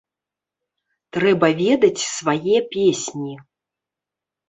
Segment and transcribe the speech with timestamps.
[1.17, 3.33] Трэба ведаць свае песні.